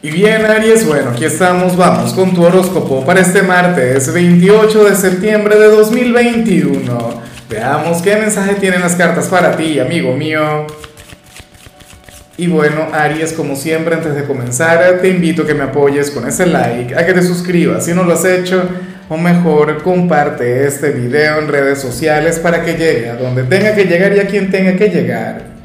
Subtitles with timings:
[0.00, 4.94] Y bien, Aries, bueno, aquí estamos, vamos con tu horóscopo para este martes 28 de
[4.94, 7.22] septiembre de 2021.
[7.50, 10.68] Veamos qué mensaje tienen las cartas para ti, amigo mío.
[12.36, 16.28] Y bueno, Aries, como siempre, antes de comenzar, te invito a que me apoyes con
[16.28, 18.68] ese like, a que te suscribas si no lo has hecho,
[19.08, 23.86] o mejor, comparte este video en redes sociales para que llegue a donde tenga que
[23.86, 25.57] llegar y a quien tenga que llegar.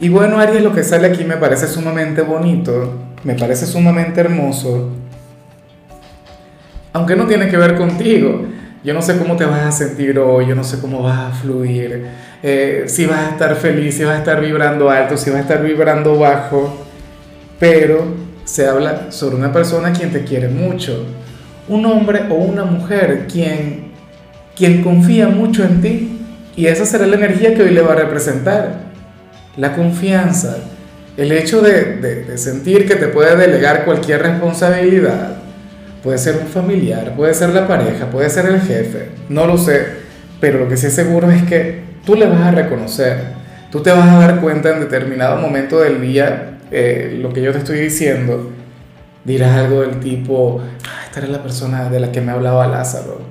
[0.00, 4.90] Y bueno, Aries, lo que sale aquí me parece sumamente bonito me parece sumamente hermoso,
[6.92, 8.46] aunque no tiene que ver contigo.
[8.84, 11.30] Yo no sé cómo te vas a sentir hoy, yo no sé cómo vas a
[11.34, 12.06] fluir,
[12.42, 15.42] eh, si vas a estar feliz, si vas a estar vibrando alto, si vas a
[15.42, 16.86] estar vibrando bajo,
[17.58, 18.06] pero
[18.44, 21.06] se habla sobre una persona quien te quiere mucho,
[21.66, 23.90] un hombre o una mujer quien,
[24.56, 26.14] quien confía mucho en ti.
[26.54, 28.87] Y esa será la energía que hoy le va a representar,
[29.58, 30.56] la confianza
[31.18, 35.38] el hecho de, sentir que te puede delegar cualquier responsabilidad,
[36.00, 39.84] puede ser un familiar, puede ser la pareja, puede ser el jefe, no lo sé,
[40.40, 43.32] pero lo que sí es seguro es que tú le vas a reconocer,
[43.72, 47.50] tú te vas a dar cuenta en determinado momento del día, eh, lo que yo
[47.50, 48.52] te estoy diciendo,
[49.24, 53.22] dirás algo del tipo, ah, esta era la persona de la que me hablaba Lázaro,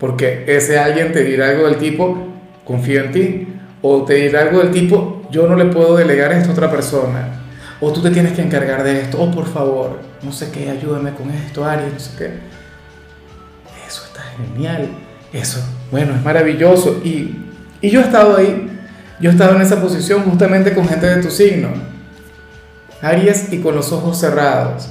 [0.00, 2.26] porque ese alguien te dirá algo del tipo,
[2.64, 3.48] confío en ti,
[3.86, 7.28] o te dirá algo del tipo, yo no le puedo delegar esto a otra persona,
[7.82, 11.12] o tú te tienes que encargar de esto, o por favor, no sé qué, ayúdame
[11.12, 12.30] con esto, Ari, no sé qué.
[13.86, 14.88] Eso está genial,
[15.34, 15.60] eso,
[15.90, 17.02] bueno, es maravilloso.
[17.04, 17.36] Y,
[17.82, 18.70] y yo he estado ahí,
[19.20, 21.68] yo he estado en esa posición justamente con gente de tu signo,
[23.02, 24.88] Aries, y con los ojos cerrados.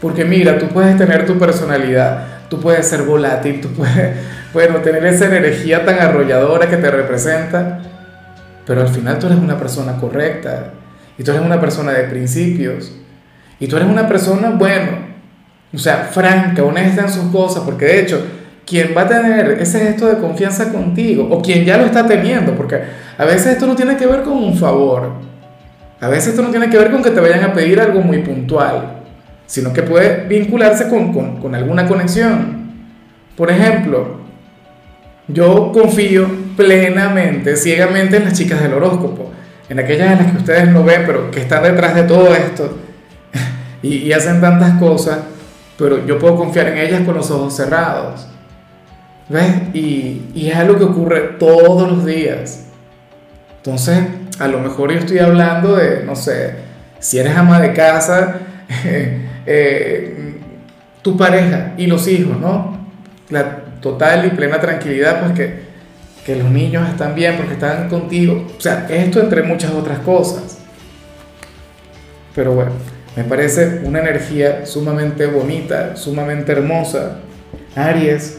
[0.00, 4.16] Porque mira, tú puedes tener tu personalidad, tú puedes ser volátil, tú puedes,
[4.54, 7.82] bueno, tener esa energía tan arrolladora que te representa,
[8.66, 10.72] pero al final tú eres una persona correcta
[11.18, 12.92] y tú eres una persona de principios
[13.58, 15.12] y tú eres una persona, bueno,
[15.72, 18.24] o sea, franca, honesta en sus cosas, porque de hecho,
[18.66, 22.54] quien va a tener ese gesto de confianza contigo, o quien ya lo está teniendo,
[22.54, 22.80] porque
[23.16, 25.12] a veces esto no tiene que ver con un favor,
[26.00, 28.18] a veces esto no tiene que ver con que te vayan a pedir algo muy
[28.18, 29.02] puntual,
[29.46, 32.72] sino que puede vincularse con, con, con alguna conexión.
[33.36, 34.16] Por ejemplo,
[35.28, 36.26] yo confío
[36.56, 39.32] plenamente, ciegamente en las chicas del horóscopo,
[39.68, 42.78] en aquellas en las que ustedes no ven, pero que están detrás de todo esto
[43.82, 45.20] y, hacen tantas cosas,
[45.78, 48.28] pero yo puedo confiar en ellas con los ojos cerrados.
[49.28, 49.74] ¿Ves?
[49.74, 52.66] Y, es algo que ocurre todos los días.
[53.56, 53.98] Entonces,
[54.38, 56.54] a lo mejor yo estoy hablando de, no sé,
[56.98, 58.40] si eres ama de casa,
[59.46, 60.40] eh,
[61.02, 62.78] tu pareja y los hijos, ¿no?
[63.30, 65.71] La total y plena tranquilidad, pues que
[66.24, 68.46] que los niños están bien porque están contigo.
[68.56, 70.58] O sea, esto entre muchas otras cosas.
[72.34, 72.72] Pero bueno,
[73.16, 77.18] me parece una energía sumamente bonita, sumamente hermosa.
[77.74, 78.38] Aries,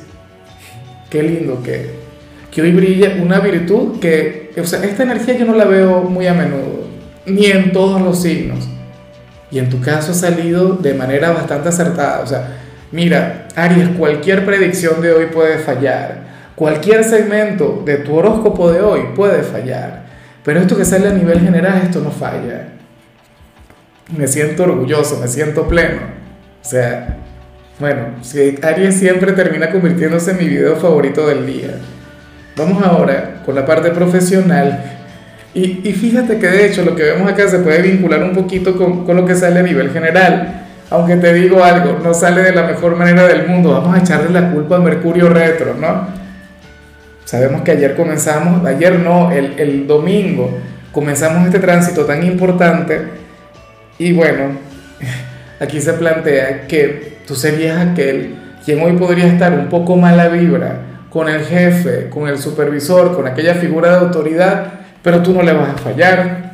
[1.10, 1.92] qué lindo que,
[2.50, 6.28] que hoy brille una virtud que, o sea, esta energía yo no la veo muy
[6.28, 6.88] a menudo,
[7.26, 8.68] ni en todos los signos.
[9.52, 12.22] Y en tu caso ha salido de manera bastante acertada.
[12.22, 12.58] O sea,
[12.92, 19.02] mira, Aries, cualquier predicción de hoy puede fallar Cualquier segmento de tu horóscopo de hoy
[19.16, 20.04] puede fallar,
[20.44, 22.68] pero esto que sale a nivel general, esto no falla.
[24.16, 26.02] Me siento orgulloso, me siento pleno.
[26.62, 27.18] O sea,
[27.80, 31.70] bueno, si Aries siempre termina convirtiéndose en mi video favorito del día.
[32.56, 35.00] Vamos ahora con la parte profesional.
[35.56, 38.76] Y, y, fíjate que de hecho lo que vemos acá se puede vincular un poquito
[38.76, 40.66] con, con lo que sale a nivel general.
[40.90, 43.72] Aunque te digo algo, no sale de la mejor manera del mundo.
[43.72, 46.23] Vamos a echarle la culpa a Mercurio retro, ¿no?
[47.34, 50.56] Sabemos que ayer comenzamos, ayer no, el, el domingo
[50.92, 53.08] comenzamos este tránsito tan importante
[53.98, 54.52] y bueno,
[55.60, 60.76] aquí se plantea que tú serías aquel quien hoy podría estar un poco mala vibra
[61.10, 64.66] con el jefe, con el supervisor, con aquella figura de autoridad,
[65.02, 66.54] pero tú no le vas a fallar.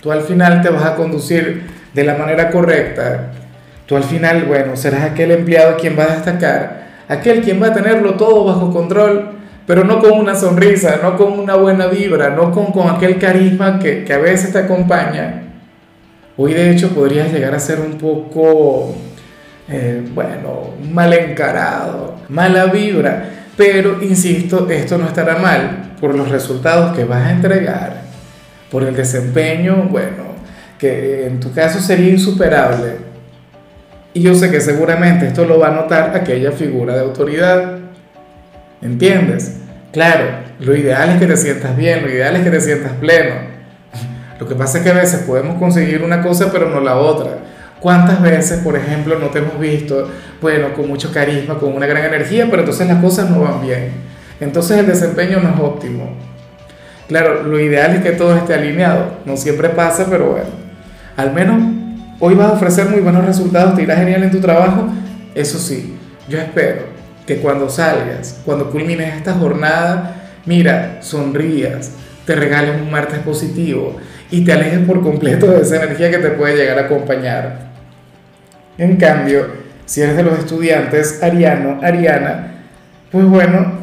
[0.00, 3.32] Tú al final te vas a conducir de la manera correcta.
[3.84, 7.74] Tú al final, bueno, serás aquel empleado quien va a destacar, aquel quien va a
[7.74, 9.38] tenerlo todo bajo control
[9.70, 13.78] pero no con una sonrisa, no con una buena vibra, no con, con aquel carisma
[13.78, 15.42] que, que, a veces te acompaña.
[16.36, 18.96] Hoy de hecho podrías llegar a ser un poco,
[19.68, 26.96] eh, bueno, mal encarado, mala vibra, pero insisto, esto no estará mal por los resultados
[26.96, 28.02] que vas a entregar,
[28.72, 30.34] por el desempeño, bueno,
[30.80, 32.96] que en tu caso sería insuperable.
[34.14, 37.78] Y yo sé que seguramente esto lo va a notar aquella figura de autoridad.
[38.82, 39.59] ¿Entiendes?
[39.92, 40.24] Claro,
[40.60, 43.34] lo ideal es que te sientas bien, lo ideal es que te sientas pleno.
[44.38, 47.38] Lo que pasa es que a veces podemos conseguir una cosa pero no la otra.
[47.80, 50.08] ¿Cuántas veces, por ejemplo, no te hemos visto,
[50.40, 53.90] bueno, con mucho carisma, con una gran energía, pero entonces las cosas no van bien?
[54.38, 56.14] Entonces el desempeño no es óptimo.
[57.08, 59.14] Claro, lo ideal es que todo esté alineado.
[59.24, 60.50] No siempre pasa, pero bueno.
[61.16, 61.60] Al menos
[62.20, 64.86] hoy vas a ofrecer muy buenos resultados, te irá genial en tu trabajo.
[65.34, 65.96] Eso sí,
[66.28, 66.89] yo espero
[67.30, 71.92] que cuando salgas, cuando culmines esta jornada, mira, sonrías,
[72.26, 73.96] te regales un martes positivo
[74.32, 77.70] y te alejes por completo de esa energía que te puede llegar a acompañar.
[78.76, 79.46] En cambio,
[79.86, 82.64] si eres de los estudiantes ariano, ariana,
[83.12, 83.74] pues bueno,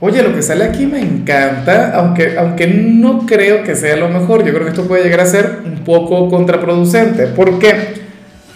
[0.00, 4.46] oye, lo que sale aquí me encanta, aunque, aunque no creo que sea lo mejor,
[4.46, 7.26] yo creo que esto puede llegar a ser un poco contraproducente.
[7.26, 8.02] ¿Por qué?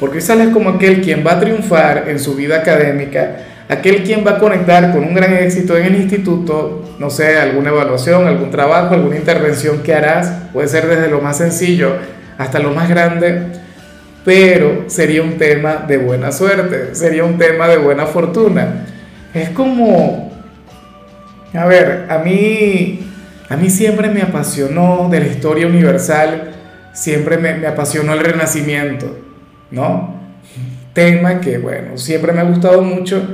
[0.01, 3.37] Porque sales como aquel quien va a triunfar en su vida académica,
[3.69, 7.71] aquel quien va a conectar con un gran éxito en el instituto, no sé, alguna
[7.71, 11.93] evaluación, algún trabajo, alguna intervención que harás, puede ser desde lo más sencillo
[12.39, 13.59] hasta lo más grande
[14.29, 18.85] pero sería un tema de buena suerte, sería un tema de buena fortuna.
[19.33, 20.31] Es como,
[21.55, 23.01] a ver, a mí,
[23.49, 26.51] a mí siempre me apasionó de la historia universal,
[26.93, 29.19] siempre me, me apasionó el renacimiento,
[29.71, 30.15] ¿no?
[30.93, 33.27] Tema que, bueno, siempre me ha gustado mucho.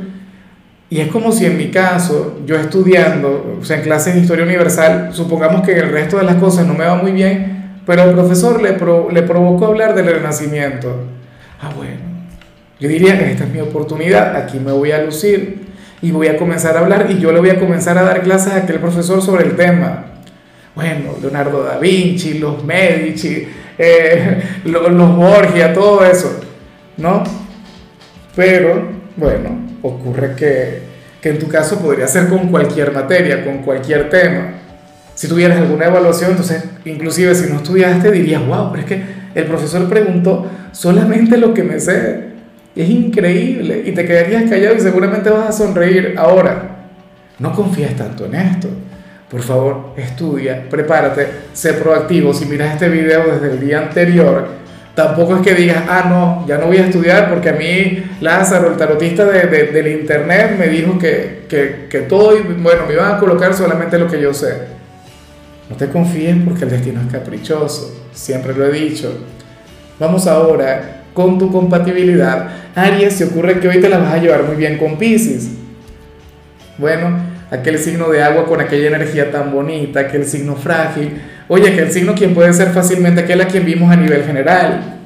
[0.90, 4.44] Y es como si en mi caso, yo estudiando, o sea, en clases de historia
[4.44, 8.12] universal, supongamos que el resto de las cosas no me va muy bien, pero al
[8.12, 8.76] profesor le,
[9.12, 11.04] le provocó hablar del renacimiento.
[11.60, 11.96] Ah, bueno,
[12.78, 15.64] yo diría que esta es mi oportunidad, aquí me voy a lucir
[16.02, 18.52] y voy a comenzar a hablar y yo le voy a comenzar a dar clases
[18.52, 20.04] a aquel profesor sobre el tema.
[20.75, 23.48] Bueno, Leonardo da Vinci, los Medici,
[23.78, 26.40] eh, los, los Borgia, todo eso,
[26.98, 27.25] ¿no?
[28.36, 30.81] Pero, bueno, ocurre que,
[31.20, 34.64] que en tu caso podría ser con cualquier materia, con cualquier tema
[35.14, 39.02] si tuvieras alguna evaluación, entonces inclusive si no estudiaste dirías, wow, pero es que
[39.34, 42.34] el profesor preguntó solamente lo que me sé.
[42.75, 46.14] Es increíble y te quedarías callado y seguramente vas a sonreír.
[46.19, 46.88] Ahora,
[47.38, 48.69] no confíes tanto en esto.
[49.31, 52.34] Por favor, estudia, prepárate, sé proactivo.
[52.34, 54.48] Si miras este video desde el día anterior,
[54.94, 58.70] tampoco es que digas, ah, no, ya no voy a estudiar porque a mí Lázaro,
[58.70, 63.19] el tarotista de, del internet, me dijo que, que, que todo, bueno, me iban a
[63.19, 64.75] colocar solamente lo que yo sé.
[65.69, 69.12] No te confíes porque el destino es caprichoso, siempre lo he dicho.
[69.99, 72.49] Vamos ahora con tu compatibilidad.
[72.75, 75.49] Aries, se ocurre que hoy te la vas a llevar muy bien con Pisces.
[76.76, 77.17] Bueno,
[77.50, 81.20] aquel signo de agua con aquella energía tan bonita, aquel signo frágil.
[81.49, 84.99] Oye, aquel signo quien puede ser fácilmente aquel a quien vimos a nivel general.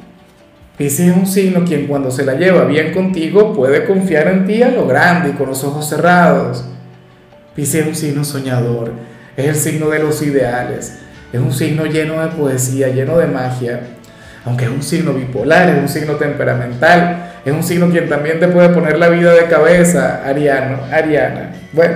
[0.77, 4.63] Pisces es un signo quien cuando se la lleva bien contigo puede confiar en ti
[4.63, 6.65] a lo grande y con los ojos cerrados.
[7.55, 8.93] Pisces es un signo soñador
[9.39, 10.99] es el signo de los ideales,
[11.33, 13.83] es un signo lleno de poesía, lleno de magia,
[14.45, 18.49] aunque es un signo bipolar, es un signo temperamental, es un signo quien también te
[18.49, 21.53] puede poner la vida de cabeza, Ariano, Ariana.
[21.73, 21.95] Bueno,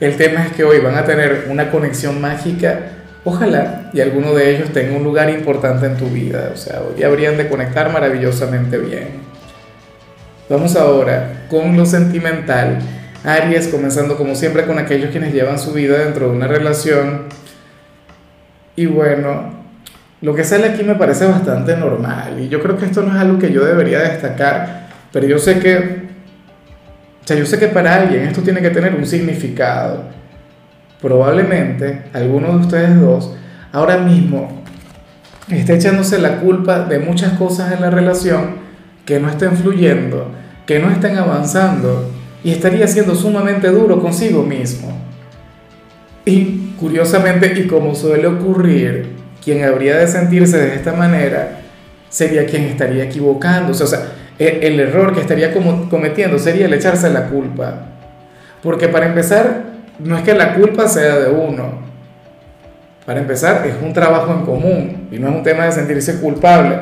[0.00, 2.78] el tema es que hoy van a tener una conexión mágica,
[3.28, 7.02] ojalá, y alguno de ellos tenga un lugar importante en tu vida, o sea, hoy
[7.02, 9.28] habrían de conectar maravillosamente bien.
[10.48, 12.78] Vamos ahora con lo sentimental
[13.24, 17.24] Aries, comenzando como siempre con aquellos quienes llevan su vida dentro de una relación.
[18.76, 19.52] Y bueno,
[20.20, 22.40] lo que sale aquí me parece bastante normal.
[22.40, 24.88] Y yo creo que esto no es algo que yo debería destacar.
[25.12, 26.08] Pero yo sé que,
[27.22, 30.04] o sea, yo sé que para alguien esto tiene que tener un significado.
[31.00, 33.34] Probablemente alguno de ustedes dos
[33.72, 34.62] ahora mismo
[35.48, 38.56] esté echándose la culpa de muchas cosas en la relación
[39.04, 40.30] que no estén fluyendo,
[40.66, 42.10] que no estén avanzando
[42.44, 44.92] y estaría siendo sumamente duro consigo mismo.
[46.24, 51.60] Y curiosamente, y como suele ocurrir, quien habría de sentirse de esta manera
[52.10, 53.84] sería quien estaría equivocándose.
[53.84, 57.86] O sea, el, el error que estaría cometiendo sería el echarse la culpa.
[58.62, 59.67] Porque para empezar,
[59.98, 61.86] no es que la culpa sea de uno.
[63.04, 66.78] Para empezar, es un trabajo en común y no es un tema de sentirse culpable.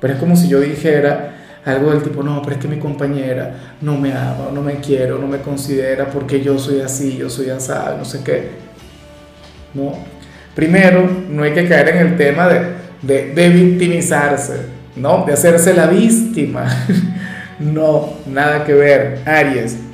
[0.00, 1.34] Pero es como si yo dijera,
[1.64, 5.10] algo del tipo, no, pero es que mi compañera no me ama, no me quiere,
[5.10, 8.50] no me considera porque yo soy así, yo soy así, no sé qué.
[9.74, 9.94] No.
[10.54, 12.60] Primero, no hay que caer en el tema de,
[13.02, 15.24] de, de victimizarse, ¿no?
[15.24, 16.66] De hacerse la víctima.
[17.58, 19.20] no, nada que ver.
[19.24, 19.89] Aries.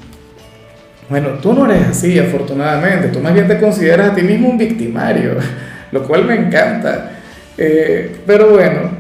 [1.09, 3.09] Bueno, tú no eres así, afortunadamente.
[3.09, 5.37] Tú más bien te consideras a ti mismo un victimario,
[5.93, 7.13] lo cual me encanta.
[7.57, 8.91] Eh, pero bueno,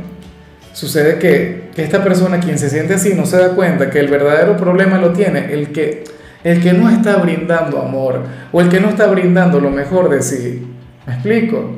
[0.72, 4.56] sucede que esta persona quien se siente así no se da cuenta que el verdadero
[4.56, 6.04] problema lo tiene el que,
[6.42, 8.22] el que no está brindando amor
[8.52, 10.66] o el que no está brindando lo mejor de sí.
[11.06, 11.72] ¿Me explico?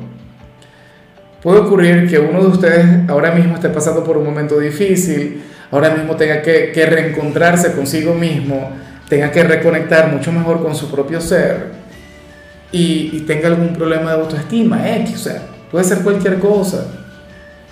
[1.41, 5.91] Puede ocurrir que uno de ustedes ahora mismo esté pasando por un momento difícil, ahora
[5.91, 8.71] mismo tenga que, reencontrarse consigo mismo,
[9.09, 11.71] tenga que reconectar mucho mejor con su propio ser
[12.71, 14.81] y, y tenga algún problema de autoestima,
[15.13, 16.85] o sea, puede ser cualquier cosa.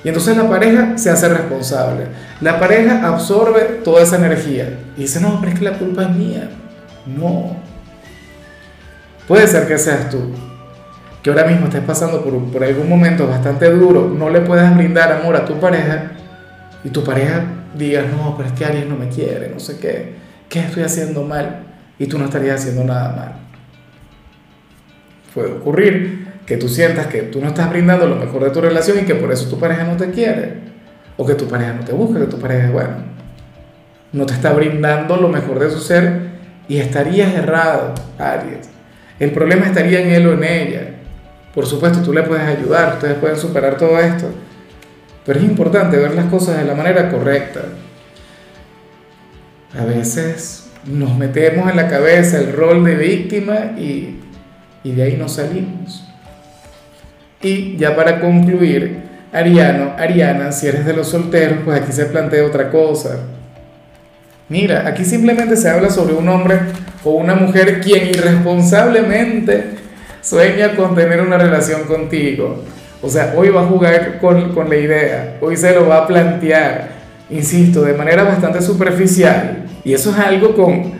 [0.03, 2.06] Y entonces la pareja se hace responsable.
[2.41, 6.10] La pareja absorbe toda esa energía y dice, no, pero es que la culpa es
[6.12, 6.50] mía.
[7.06, 7.56] No.
[9.27, 10.32] Puede ser que seas tú,
[11.22, 15.12] que ahora mismo estés pasando por, por algún momento bastante duro, no le puedas brindar
[15.12, 16.12] amor a tu pareja
[16.84, 17.44] y tu pareja
[17.77, 20.15] diga, no, pero es que Aries no me quiere, no sé qué,
[20.49, 21.63] ¿qué estoy haciendo mal?
[21.99, 23.35] Y tú no estarías haciendo nada mal.
[25.33, 28.99] Puede ocurrir que tú sientas que tú no estás brindando lo mejor de tu relación
[28.99, 30.53] y que por eso tu pareja no te quiere,
[31.17, 32.95] o que tu pareja no te busca, que tu pareja, bueno,
[34.13, 36.27] no te está brindando lo mejor de su ser
[36.69, 38.69] y estarías errado, Aries.
[39.19, 40.89] El problema estaría en él o en ella.
[41.53, 44.29] Por supuesto, tú le puedes ayudar, ustedes pueden superar todo esto,
[45.25, 47.61] pero es importante ver las cosas de la manera correcta.
[49.75, 54.19] A veces nos metemos en la cabeza el rol de víctima y,
[54.83, 56.07] y de ahí no salimos.
[57.41, 62.45] Y ya para concluir, Ariano, Ariana, si eres de los solteros, pues aquí se plantea
[62.45, 63.19] otra cosa.
[64.50, 66.59] Mira, aquí simplemente se habla sobre un hombre
[67.03, 69.75] o una mujer quien irresponsablemente
[70.21, 72.63] sueña con tener una relación contigo.
[73.01, 76.07] O sea, hoy va a jugar con, con la idea, hoy se lo va a
[76.07, 76.87] plantear,
[77.29, 79.65] insisto, de manera bastante superficial.
[79.84, 80.93] Y eso es algo con,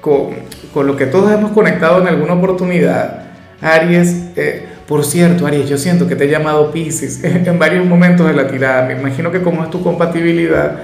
[0.00, 0.30] con,
[0.72, 3.24] con lo que todos hemos conectado en alguna oportunidad.
[3.60, 8.26] Aries, eh, por cierto, Aries, yo siento que te he llamado Pisces en varios momentos
[8.26, 8.86] de la tirada.
[8.86, 10.78] Me imagino que como es tu compatibilidad,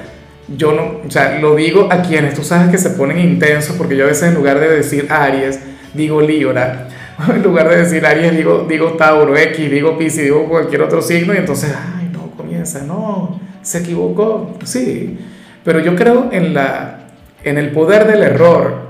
[0.49, 3.97] yo no, o sea, lo digo a quienes tú sabes que se ponen intensos, porque
[3.97, 5.61] yo a veces en lugar de decir Aries,
[5.93, 6.89] digo Libra.
[7.33, 11.33] En lugar de decir Aries, digo, digo Tauro, X, digo Pisces, digo cualquier otro signo,
[11.33, 14.57] y entonces, ay, no, comienza, no, se equivocó.
[14.65, 15.19] Sí,
[15.65, 17.01] pero yo creo en, la,
[17.43, 18.85] en el poder del error.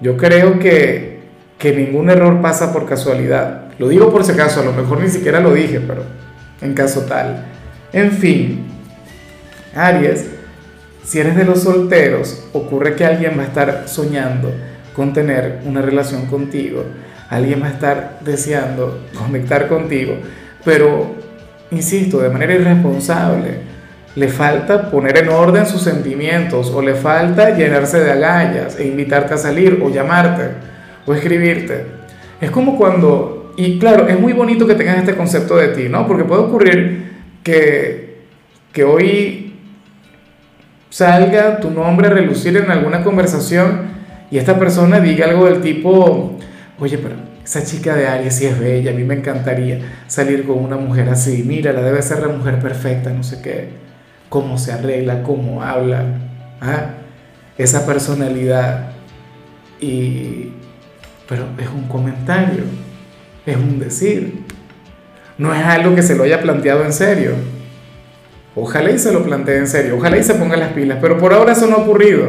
[0.00, 1.20] Yo creo que,
[1.58, 3.64] que ningún error pasa por casualidad.
[3.78, 6.02] Lo digo por si acaso, a lo mejor ni siquiera lo dije, pero
[6.62, 7.44] en caso tal.
[7.92, 8.66] En fin,
[9.74, 10.30] Aries,
[11.04, 14.50] si eres de los solteros, ocurre que alguien va a estar soñando
[14.94, 16.84] con tener una relación contigo,
[17.28, 20.14] alguien va a estar deseando conectar contigo,
[20.64, 21.14] pero,
[21.70, 23.71] insisto, de manera irresponsable.
[24.14, 29.34] Le falta poner en orden sus sentimientos o le falta llenarse de agallas e invitarte
[29.34, 30.50] a salir o llamarte
[31.06, 31.86] o escribirte.
[32.40, 36.06] Es como cuando y claro, es muy bonito que tengas este concepto de ti, ¿no?
[36.06, 38.22] Porque puede ocurrir que,
[38.72, 39.54] que hoy
[40.88, 43.92] salga tu nombre a relucir en alguna conversación
[44.30, 46.38] y esta persona diga algo del tipo,
[46.78, 50.58] oye, pero esa chica de Aries sí es bella, a mí me encantaría salir con
[50.58, 53.68] una mujer así, mira, la debe ser la mujer perfecta, no sé qué,
[54.32, 56.06] cómo se arregla, cómo habla,
[57.58, 58.92] esa personalidad.
[59.78, 60.52] Y,
[61.28, 62.64] pero es un comentario
[63.46, 64.44] es un decir.
[65.38, 67.32] No es algo que se lo haya planteado en serio.
[68.54, 71.32] Ojalá y se lo plantee en serio, ojalá y se ponga las pilas, pero por
[71.32, 72.28] ahora eso no ha ocurrido.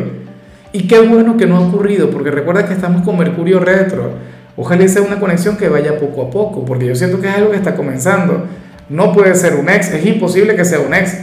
[0.72, 4.12] Y qué bueno que no ha ocurrido, porque recuerda que estamos con Mercurio retro.
[4.56, 7.36] Ojalá y sea una conexión que vaya poco a poco, porque yo siento que es
[7.36, 8.48] algo que está comenzando.
[8.88, 11.18] No puede ser un ex, es imposible que sea un ex,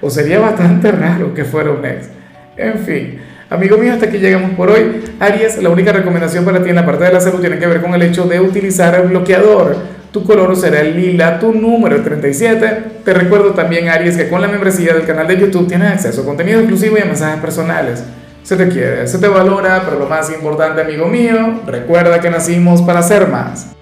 [0.00, 2.08] o sería bastante raro que fuera un ex.
[2.56, 5.04] En fin, Amigo mío, hasta aquí llegamos por hoy.
[5.20, 7.80] Aries, la única recomendación para ti en la parte de la salud tiene que ver
[7.80, 9.76] con el hecho de utilizar el bloqueador.
[10.10, 12.82] Tu color será el lila, tu número 37.
[13.04, 16.24] Te recuerdo también, Aries, que con la membresía del canal de YouTube tienes acceso a
[16.24, 18.02] contenido exclusivo y a mensajes personales.
[18.42, 22.82] Se te quiere, se te valora, pero lo más importante, amigo mío, recuerda que nacimos
[22.82, 23.75] para ser más.